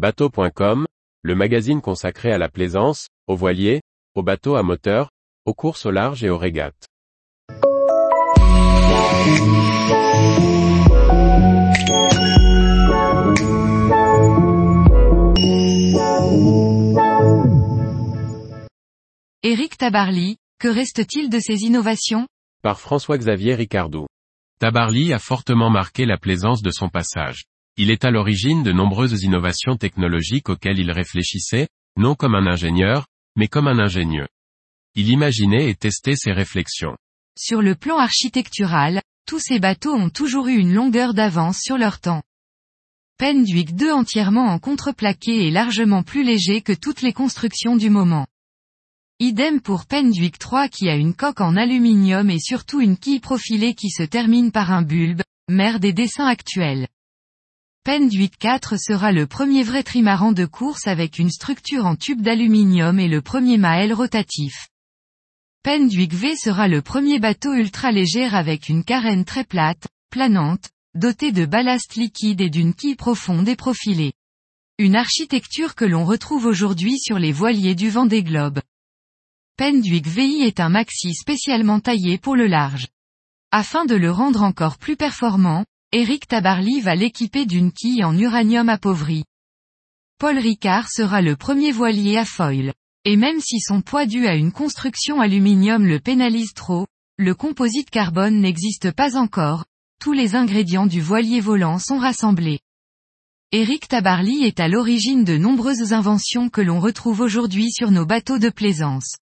Bateau.com, 0.00 0.86
le 1.20 1.34
magazine 1.34 1.82
consacré 1.82 2.32
à 2.32 2.38
la 2.38 2.48
plaisance, 2.48 3.08
aux 3.26 3.36
voiliers, 3.36 3.82
aux 4.14 4.22
bateaux 4.22 4.54
à 4.54 4.62
moteur, 4.62 5.10
aux 5.44 5.52
courses 5.52 5.84
au 5.84 5.90
large 5.90 6.24
et 6.24 6.30
aux 6.30 6.38
régates. 6.38 6.86
Éric 19.42 19.76
Tabarly, 19.76 20.38
que 20.58 20.68
reste-t-il 20.68 21.28
de 21.28 21.38
ces 21.38 21.64
innovations? 21.64 22.26
Par 22.62 22.80
François-Xavier 22.80 23.54
Ricardou. 23.54 24.06
Tabarly 24.60 25.12
a 25.12 25.18
fortement 25.18 25.68
marqué 25.68 26.06
la 26.06 26.16
plaisance 26.16 26.62
de 26.62 26.70
son 26.70 26.88
passage. 26.88 27.42
Il 27.76 27.90
est 27.90 28.04
à 28.04 28.10
l'origine 28.10 28.62
de 28.62 28.72
nombreuses 28.72 29.22
innovations 29.22 29.76
technologiques 29.76 30.48
auxquelles 30.48 30.78
il 30.78 30.90
réfléchissait, 30.90 31.68
non 31.96 32.14
comme 32.14 32.34
un 32.34 32.46
ingénieur, 32.46 33.06
mais 33.36 33.48
comme 33.48 33.68
un 33.68 33.78
ingénieux. 33.78 34.28
Il 34.94 35.08
imaginait 35.08 35.70
et 35.70 35.74
testait 35.74 36.16
ses 36.16 36.32
réflexions. 36.32 36.96
Sur 37.38 37.62
le 37.62 37.74
plan 37.74 37.98
architectural, 37.98 39.00
tous 39.26 39.38
ces 39.38 39.60
bateaux 39.60 39.94
ont 39.94 40.10
toujours 40.10 40.48
eu 40.48 40.56
une 40.56 40.74
longueur 40.74 41.14
d'avance 41.14 41.58
sur 41.60 41.78
leur 41.78 42.00
temps. 42.00 42.22
Penduic 43.18 43.74
2 43.76 43.92
entièrement 43.92 44.46
en 44.46 44.58
contreplaqué 44.58 45.46
est 45.46 45.50
largement 45.50 46.02
plus 46.02 46.24
léger 46.24 46.62
que 46.62 46.72
toutes 46.72 47.02
les 47.02 47.12
constructions 47.12 47.76
du 47.76 47.90
moment. 47.90 48.26
Idem 49.20 49.60
pour 49.60 49.84
Penduic 49.84 50.38
3 50.38 50.68
qui 50.68 50.88
a 50.88 50.96
une 50.96 51.14
coque 51.14 51.42
en 51.42 51.54
aluminium 51.54 52.30
et 52.30 52.40
surtout 52.40 52.80
une 52.80 52.96
quille 52.96 53.20
profilée 53.20 53.74
qui 53.74 53.90
se 53.90 54.02
termine 54.02 54.50
par 54.50 54.72
un 54.72 54.82
bulbe, 54.82 55.22
mère 55.48 55.80
des 55.80 55.92
dessins 55.92 56.26
actuels. 56.26 56.88
Penduic 57.92 58.38
4 58.38 58.76
sera 58.78 59.10
le 59.10 59.26
premier 59.26 59.64
vrai 59.64 59.82
trimaran 59.82 60.30
de 60.30 60.46
course 60.46 60.86
avec 60.86 61.18
une 61.18 61.28
structure 61.28 61.86
en 61.86 61.96
tube 61.96 62.22
d'aluminium 62.22 63.00
et 63.00 63.08
le 63.08 63.20
premier 63.20 63.58
maël 63.58 63.92
rotatif. 63.92 64.68
Penduic 65.64 66.14
V 66.14 66.36
sera 66.36 66.68
le 66.68 66.82
premier 66.82 67.18
bateau 67.18 67.52
ultra 67.52 67.90
léger 67.90 68.26
avec 68.26 68.68
une 68.68 68.84
carène 68.84 69.24
très 69.24 69.42
plate, 69.42 69.88
planante, 70.08 70.70
dotée 70.94 71.32
de 71.32 71.44
ballast 71.46 71.96
liquide 71.96 72.40
et 72.40 72.48
d'une 72.48 72.74
quille 72.74 72.94
profonde 72.94 73.48
et 73.48 73.56
profilée. 73.56 74.12
Une 74.78 74.94
architecture 74.94 75.74
que 75.74 75.84
l'on 75.84 76.04
retrouve 76.04 76.46
aujourd'hui 76.46 76.96
sur 76.96 77.18
les 77.18 77.32
voiliers 77.32 77.74
du 77.74 77.90
vent 77.90 78.06
des 78.06 78.22
globes. 78.22 78.60
Penduic 79.56 80.06
VI 80.06 80.42
est 80.42 80.60
un 80.60 80.68
maxi 80.68 81.12
spécialement 81.12 81.80
taillé 81.80 82.18
pour 82.18 82.36
le 82.36 82.46
large. 82.46 82.86
Afin 83.50 83.84
de 83.84 83.96
le 83.96 84.12
rendre 84.12 84.44
encore 84.44 84.78
plus 84.78 84.94
performant, 84.94 85.64
Eric 85.92 86.28
Tabarly 86.28 86.80
va 86.80 86.94
l'équiper 86.94 87.46
d'une 87.46 87.72
quille 87.72 88.04
en 88.04 88.16
uranium 88.16 88.68
appauvri. 88.68 89.24
Paul 90.18 90.38
Ricard 90.38 90.88
sera 90.88 91.20
le 91.20 91.34
premier 91.34 91.72
voilier 91.72 92.16
à 92.16 92.24
foil. 92.24 92.72
Et 93.04 93.16
même 93.16 93.40
si 93.40 93.58
son 93.58 93.82
poids 93.82 94.06
dû 94.06 94.28
à 94.28 94.36
une 94.36 94.52
construction 94.52 95.20
aluminium 95.20 95.84
le 95.84 95.98
pénalise 95.98 96.52
trop, 96.54 96.86
le 97.18 97.34
composite 97.34 97.90
carbone 97.90 98.40
n'existe 98.40 98.92
pas 98.92 99.16
encore, 99.16 99.64
tous 100.00 100.12
les 100.12 100.36
ingrédients 100.36 100.86
du 100.86 101.00
voilier 101.00 101.40
volant 101.40 101.80
sont 101.80 101.98
rassemblés. 101.98 102.60
Eric 103.50 103.88
Tabarly 103.88 104.44
est 104.44 104.60
à 104.60 104.68
l'origine 104.68 105.24
de 105.24 105.36
nombreuses 105.36 105.92
inventions 105.92 106.50
que 106.50 106.60
l'on 106.60 106.78
retrouve 106.78 107.18
aujourd'hui 107.18 107.72
sur 107.72 107.90
nos 107.90 108.06
bateaux 108.06 108.38
de 108.38 108.50
plaisance. 108.50 109.16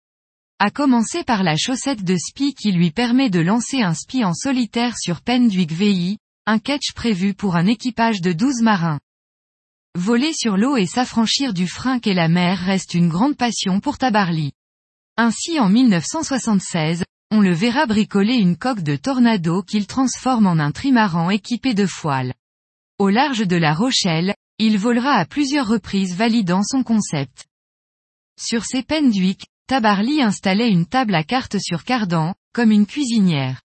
A 0.60 0.70
commencer 0.70 1.24
par 1.24 1.44
la 1.44 1.56
chaussette 1.56 2.04
de 2.04 2.18
spi 2.18 2.54
qui 2.54 2.74
lui 2.74 2.92
permet 2.92 3.30
de 3.30 3.40
lancer 3.40 3.82
un 3.84 3.94
spi 3.94 4.26
en 4.26 4.34
solitaire 4.34 4.98
sur 4.98 5.22
Penduic 5.22 5.72
VI, 5.72 6.18
un 6.50 6.60
catch 6.60 6.94
prévu 6.94 7.34
pour 7.34 7.58
un 7.58 7.66
équipage 7.66 8.22
de 8.22 8.32
12 8.32 8.62
marins. 8.62 9.02
Voler 9.96 10.32
sur 10.34 10.56
l'eau 10.56 10.78
et 10.78 10.86
s'affranchir 10.86 11.54
du 11.54 11.68
frein 11.68 12.00
qu'est 12.00 12.14
la 12.14 12.30
mer 12.30 12.58
reste 12.58 12.94
une 12.94 13.10
grande 13.10 13.36
passion 13.36 13.82
pour 13.82 13.98
Tabarly. 13.98 14.54
Ainsi 15.18 15.60
en 15.60 15.68
1976, 15.68 17.04
on 17.32 17.42
le 17.42 17.52
verra 17.52 17.86
bricoler 17.86 18.36
une 18.36 18.56
coque 18.56 18.82
de 18.82 18.96
tornado 18.96 19.62
qu'il 19.62 19.88
transforme 19.88 20.48
en 20.48 20.58
un 20.58 20.72
trimaran 20.72 21.32
équipé 21.32 21.74
de 21.74 21.86
foiles. 21.86 22.34
Au 22.98 23.10
large 23.10 23.46
de 23.46 23.58
la 23.58 23.74
Rochelle, 23.74 24.34
il 24.58 24.78
volera 24.78 25.16
à 25.16 25.26
plusieurs 25.26 25.68
reprises 25.68 26.16
validant 26.16 26.64
son 26.64 26.82
concept. 26.82 27.46
Sur 28.40 28.64
ses 28.64 28.84
Penduic, 28.84 29.48
Tabarly 29.68 30.22
installait 30.22 30.72
une 30.72 30.86
table 30.86 31.14
à 31.14 31.26
cartes 31.26 31.60
sur 31.60 31.84
cardan, 31.84 32.36
comme 32.54 32.72
une 32.72 32.86
cuisinière. 32.86 33.60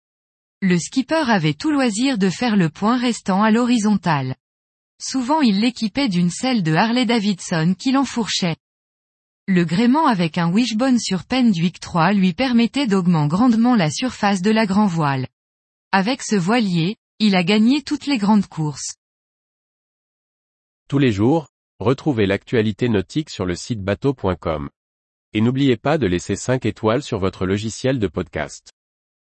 Le 0.65 0.79
skipper 0.79 1.29
avait 1.29 1.55
tout 1.55 1.73
loisir 1.73 2.19
de 2.19 2.31
faire 2.31 2.55
le 2.55 2.71
point 2.71 2.97
restant 2.97 3.43
à 3.43 3.51
l'horizontale. 3.51 4.37
Souvent 5.01 5.41
il 5.41 5.59
l'équipait 5.59 6.09
d'une 6.09 6.31
selle 6.31 6.63
de 6.63 6.73
Harley 6.73 7.05
Davidson 7.05 7.75
qui 7.77 7.91
l'enfourchait. 7.91 8.55
Le 9.49 9.65
gréement 9.65 10.07
avec 10.07 10.39
un 10.39 10.49
wishbone 10.53 11.01
sur 11.01 11.25
Penduic 11.25 11.81
3 11.81 12.13
lui 12.13 12.33
permettait 12.33 12.87
d'augmenter 12.87 13.29
grandement 13.29 13.75
la 13.75 13.91
surface 13.91 14.41
de 14.41 14.53
la 14.53 14.65
grand 14.65 14.87
voile. 14.87 15.27
Avec 15.91 16.23
ce 16.23 16.37
voilier, 16.37 16.95
il 17.19 17.35
a 17.35 17.43
gagné 17.43 17.83
toutes 17.83 18.07
les 18.07 18.19
grandes 18.19 18.47
courses. 18.47 18.95
Tous 20.89 20.99
les 20.99 21.11
jours, 21.11 21.49
retrouvez 21.81 22.27
l'actualité 22.27 22.89
nautique 22.89 23.31
sur 23.31 23.47
le 23.47 23.57
site 23.57 23.83
bateau.com. 23.83 24.71
Et 25.33 25.41
n'oubliez 25.41 25.77
pas 25.77 25.99
de 25.99 26.07
laisser 26.07 26.37
5 26.37 26.67
étoiles 26.67 27.03
sur 27.03 27.19
votre 27.19 27.47
logiciel 27.47 27.99
de 27.99 28.07
podcast. 28.07 28.73